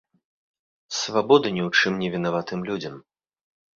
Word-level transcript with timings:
Свабоду 0.99 1.47
ні 1.57 1.61
ў 1.67 1.81
чым 1.81 1.93
не 2.05 2.09
вінаватым 2.17 2.59
людзям! 2.71 2.95